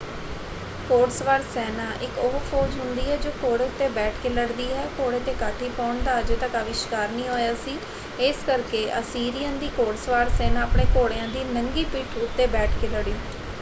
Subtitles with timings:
[0.87, 5.19] ਘੋੜਸਵਾਰ ਸੈਨਾ ਇੱਕ ਉਹ ਫੌਜ਼ ਹੁੰਦੀ ਹੈ ਜੋ ਘੋੜੇ ਉੱਤੇ ਬੈਠ ਕੇ ਲੜਦੀ ਹੈ। ਘੋੜੇ
[5.19, 7.77] 'ਤੇ ਕਾਠੀ ਪਾਉਣ ਦਾ ਅਜੇ ਤੱਕ ਆਵਿਸ਼ਕਾਰ ਨਹੀਂ ਹੋਇਆ ਸੀ
[8.21, 13.13] ਇਸ ਕਰਕੇ ਅਸੀਰੀਅਨ ਦੀ ਘੋੜਸਵਾਰ ਸੈਨਾ ਆਪਣੇ ਘੋੜਿਆਂ ਦੀ ਨੰਗੀ ਪਿੱਠ ਉੱਤੇ ਬੈਠ ਕੇ ਲੜੀ।